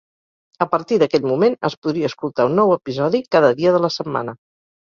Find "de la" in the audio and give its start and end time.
3.77-3.93